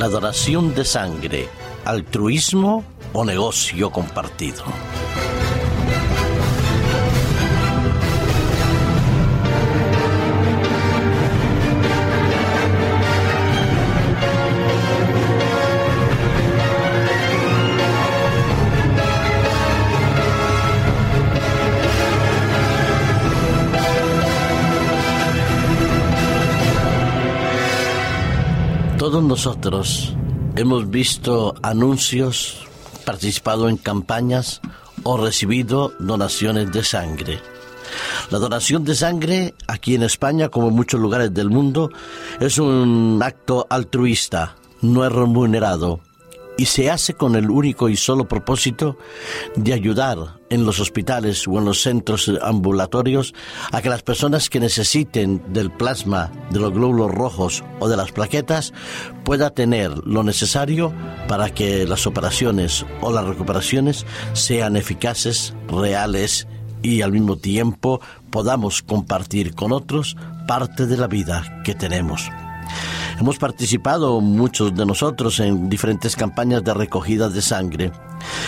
[0.00, 1.46] La donación de sangre,
[1.84, 4.64] altruismo o negocio compartido.
[29.20, 30.14] Todos nosotros
[30.56, 32.66] hemos visto anuncios,
[33.04, 34.62] participado en campañas
[35.02, 37.38] o recibido donaciones de sangre.
[38.30, 41.90] La donación de sangre aquí en España, como en muchos lugares del mundo,
[42.40, 46.00] es un acto altruista, no es remunerado
[46.60, 48.98] y se hace con el único y solo propósito
[49.56, 53.32] de ayudar en los hospitales o en los centros ambulatorios
[53.72, 58.12] a que las personas que necesiten del plasma, de los glóbulos rojos o de las
[58.12, 58.74] plaquetas
[59.24, 60.92] pueda tener lo necesario
[61.28, 66.46] para que las operaciones o las recuperaciones sean eficaces, reales
[66.82, 70.14] y al mismo tiempo podamos compartir con otros
[70.46, 72.28] parte de la vida que tenemos.
[73.20, 77.92] Hemos participado muchos de nosotros en diferentes campañas de recogida de sangre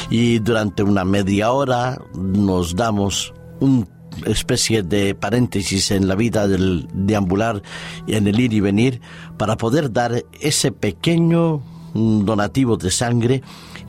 [0.08, 3.86] y durante una media hora nos damos una
[4.24, 7.62] especie de paréntesis en la vida del deambular
[8.06, 9.02] y en el ir y venir
[9.36, 11.62] para poder dar ese pequeño
[11.92, 13.42] donativo de sangre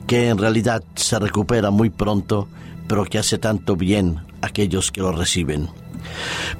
[0.06, 2.46] que en realidad se recupera muy pronto
[2.86, 5.70] pero que hace tanto bien a aquellos que lo reciben.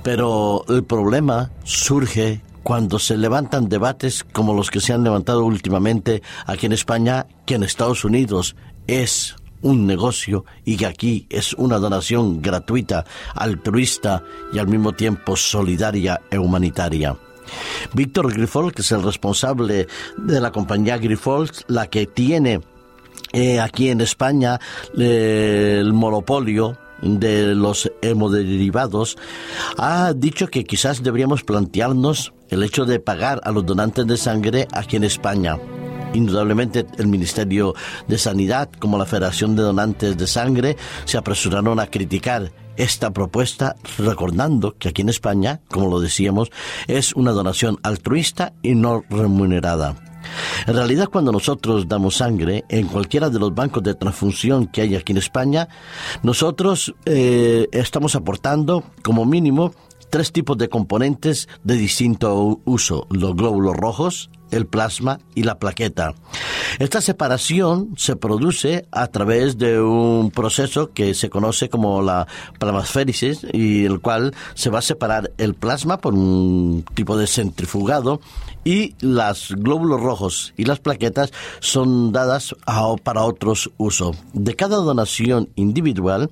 [0.02, 6.22] Pero el problema surge cuando se levantan debates como los que se han levantado últimamente
[6.46, 8.56] aquí en España, que en Estados Unidos
[8.88, 15.36] es un negocio y que aquí es una donación gratuita, altruista y al mismo tiempo
[15.36, 17.16] solidaria e humanitaria.
[17.92, 22.60] Víctor Grifol, que es el responsable de la compañía Grifol, la que tiene
[23.32, 24.58] eh, aquí en España
[24.98, 29.16] eh, el monopolio de los hemoderivados,
[29.78, 34.66] ha dicho que quizás deberíamos plantearnos el hecho de pagar a los donantes de sangre
[34.72, 35.58] aquí en España.
[36.14, 37.74] Indudablemente el Ministerio
[38.06, 43.76] de Sanidad como la Federación de Donantes de Sangre se apresuraron a criticar esta propuesta
[43.98, 46.50] recordando que aquí en España, como lo decíamos,
[46.86, 50.03] es una donación altruista y no remunerada.
[50.66, 54.96] En realidad, cuando nosotros damos sangre en cualquiera de los bancos de transfusión que hay
[54.96, 55.68] aquí en España,
[56.22, 59.74] nosotros eh, estamos aportando como mínimo
[60.10, 66.14] tres tipos de componentes de distinto uso, los glóbulos rojos, el plasma y la plaqueta.
[66.78, 72.26] Esta separación se produce a través de un proceso que se conoce como la
[72.58, 78.20] plasmaféresis y el cual se va a separar el plasma por un tipo de centrifugado
[78.64, 82.56] y los glóbulos rojos y las plaquetas son dadas
[83.04, 84.16] para otros usos.
[84.32, 86.30] De cada donación individual,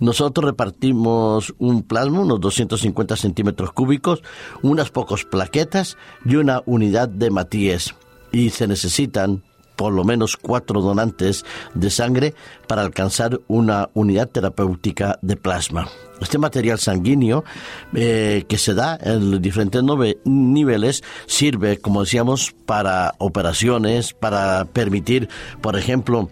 [0.00, 4.22] nosotros repartimos un plasma, unos 250 centímetros cúbicos,
[4.62, 7.94] unas pocas plaquetas y una unidad de matíes.
[8.32, 9.42] Y se necesitan
[9.76, 12.34] por lo menos cuatro donantes de sangre
[12.66, 15.88] para alcanzar una unidad terapéutica de plasma.
[16.20, 17.44] Este material sanguíneo
[17.94, 19.82] eh, que se da en diferentes
[20.24, 25.28] niveles sirve, como decíamos, para operaciones, para permitir,
[25.60, 26.30] por ejemplo,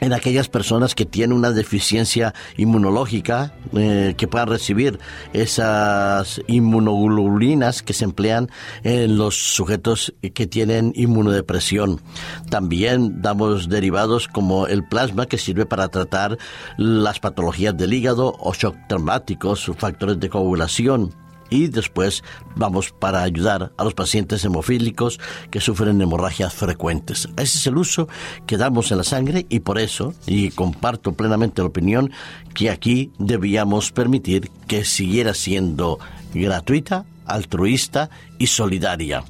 [0.00, 4.98] en aquellas personas que tienen una deficiencia inmunológica, eh, que puedan recibir
[5.32, 8.50] esas inmunoglobulinas que se emplean
[8.82, 12.00] en los sujetos que tienen inmunodepresión.
[12.48, 16.38] También damos derivados como el plasma que sirve para tratar
[16.76, 21.14] las patologías del hígado o shock traumáticos, factores de coagulación
[21.50, 22.22] y después
[22.56, 27.28] vamos para ayudar a los pacientes hemofílicos que sufren hemorragias frecuentes.
[27.36, 28.08] Ese es el uso
[28.46, 32.12] que damos en la sangre y por eso, y comparto plenamente la opinión,
[32.54, 35.98] que aquí debíamos permitir que siguiera siendo
[36.32, 39.22] gratuita, altruista y solidaria.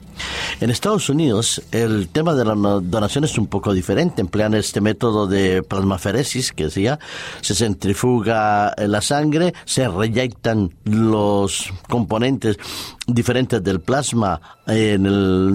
[0.60, 4.20] En Estados Unidos el tema de la donación es un poco diferente.
[4.20, 6.98] Emplean este método de plasmaferesis que decía,
[7.40, 12.58] se centrifuga la sangre, se reyectan los componentes
[13.06, 15.50] diferentes del plasma en el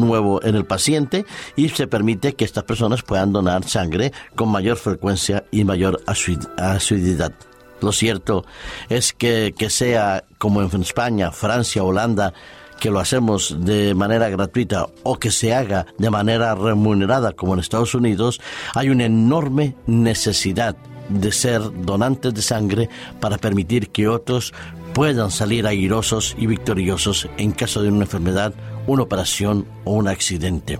[0.00, 1.24] nuevo en el paciente
[1.56, 7.49] y se permite que estas personas puedan donar sangre con mayor frecuencia y mayor asiduidad.
[7.80, 8.44] Lo cierto
[8.88, 12.32] es que, que sea como en España, Francia, Holanda,
[12.78, 17.60] que lo hacemos de manera gratuita o que se haga de manera remunerada como en
[17.60, 18.40] Estados Unidos,
[18.74, 20.76] hay una enorme necesidad
[21.08, 22.88] de ser donantes de sangre
[23.20, 24.54] para permitir que otros
[24.94, 28.54] puedan salir airosos y victoriosos en caso de una enfermedad
[28.86, 30.78] una operación o un accidente.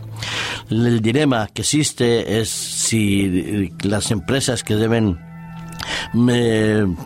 [0.69, 5.19] El dilema que existe es si las empresas que deben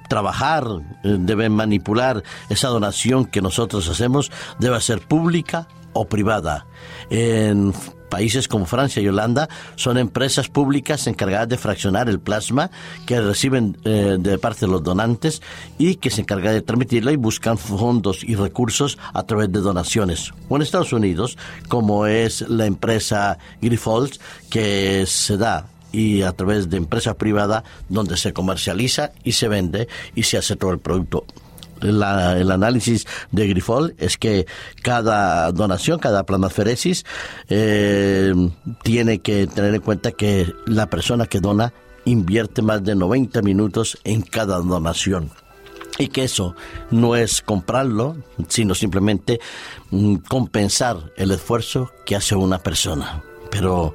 [0.09, 0.65] trabajar,
[1.03, 6.67] eh, deben manipular esa donación que nosotros hacemos, debe ser pública o privada.
[7.11, 7.73] En
[8.15, 12.71] países como Francia y Holanda son empresas públicas encargadas de fraccionar el plasma
[13.07, 15.43] que reciben eh, de parte de los donantes
[15.79, 20.33] y que se encargan de transmitirlo y buscan fondos y recursos a través de donaciones.
[20.49, 21.37] O en Estados Unidos,
[21.69, 28.17] como es la empresa Grifols, que se da y a través de empresa privada donde
[28.17, 31.25] se comercializa y se vende y se hace todo el producto.
[31.81, 32.03] El
[32.51, 34.47] análisis de Grifol es que
[34.83, 37.05] cada donación, cada plasmaferesis,
[37.49, 38.33] eh,
[38.83, 41.75] tiene que tener en cuenta que la persona que dona
[42.07, 45.31] invierte más de 90 minutos en cada donación.
[45.99, 46.57] Y que eso
[46.91, 48.17] no es comprarlo,
[48.49, 49.41] sino simplemente
[49.91, 53.23] mm, compensar el esfuerzo que hace una persona
[53.55, 53.95] pero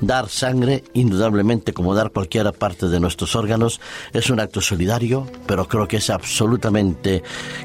[0.00, 3.80] dar sangre, indudablemente como dar cualquier parte de nuestros órganos,
[4.12, 7.24] es un acto solidario, pero creo que es absolutamente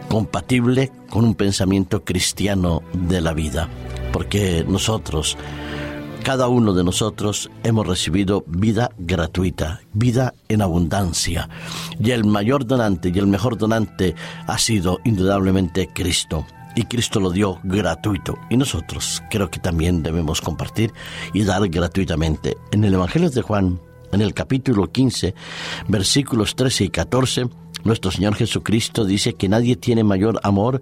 [0.09, 3.69] compatible con un pensamiento cristiano de la vida,
[4.11, 5.37] porque nosotros,
[6.23, 11.47] cada uno de nosotros hemos recibido vida gratuita, vida en abundancia.
[11.99, 14.15] Y el mayor donante y el mejor donante
[14.47, 18.37] ha sido indudablemente Cristo y Cristo lo dio gratuito.
[18.49, 20.93] Y nosotros creo que también debemos compartir
[21.33, 22.57] y dar gratuitamente.
[22.71, 23.79] En el Evangelio de Juan,
[24.11, 25.33] en el capítulo 15,
[25.87, 27.49] versículos 13 y 14,
[27.83, 30.81] nuestro Señor Jesucristo dice que nadie tiene mayor amor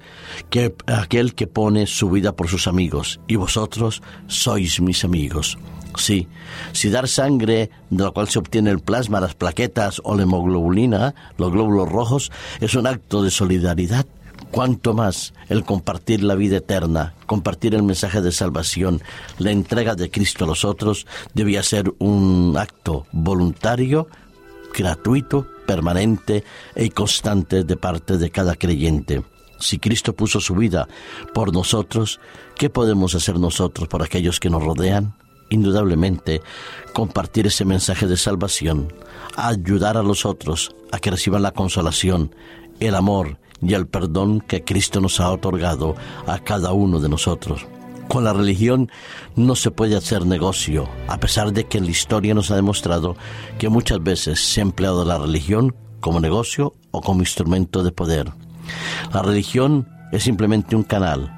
[0.50, 5.58] que aquel que pone su vida por sus amigos, y vosotros sois mis amigos.
[5.98, 6.28] Sí,
[6.72, 11.14] si dar sangre, de la cual se obtiene el plasma, las plaquetas o la hemoglobulina,
[11.38, 12.32] los glóbulos rojos,
[12.62, 14.06] es un acto de solidaridad,
[14.54, 19.02] cuanto más el compartir la vida eterna, compartir el mensaje de salvación,
[19.40, 24.08] la entrega de Cristo a los otros, debía ser un acto voluntario,
[24.72, 26.44] gratuito, permanente
[26.76, 29.24] y constante de parte de cada creyente.
[29.58, 30.88] Si Cristo puso su vida
[31.34, 32.20] por nosotros,
[32.56, 35.16] ¿qué podemos hacer nosotros por aquellos que nos rodean?
[35.50, 36.42] Indudablemente,
[36.94, 38.94] compartir ese mensaje de salvación,
[39.36, 42.36] ayudar a los otros a que reciban la consolación,
[42.80, 45.96] el amor y el perdón que Cristo nos ha otorgado
[46.28, 47.66] a cada uno de nosotros.
[48.08, 48.92] Con la religión
[49.36, 53.16] no se puede hacer negocio, a pesar de que la historia nos ha demostrado
[53.58, 58.32] que muchas veces se ha empleado la religión como negocio o como instrumento de poder.
[59.14, 61.34] La religión es simplemente un canal,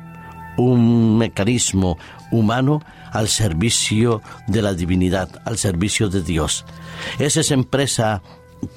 [0.58, 1.98] un mecanismo
[2.32, 2.82] humano
[3.12, 6.66] al servicio de la divinidad, al servicio de Dios.
[7.20, 8.22] Es esa empresa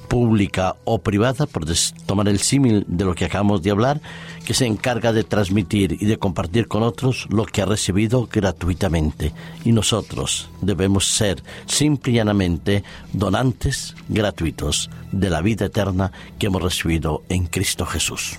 [0.09, 1.65] pública o privada, por
[2.07, 4.01] tomar el símil de lo que acabamos de hablar,
[4.45, 9.33] que se encarga de transmitir y de compartir con otros lo que ha recibido gratuitamente.
[9.65, 16.63] Y nosotros debemos ser simple y llanamente donantes gratuitos de la vida eterna que hemos
[16.63, 18.39] recibido en Cristo Jesús.